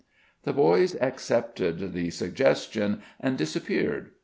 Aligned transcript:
The 0.45 0.51
boys 0.53 0.95
accepted 0.99 1.93
the 1.93 2.09
suggestion 2.09 3.03
and 3.19 3.37
disappeared. 3.37 4.09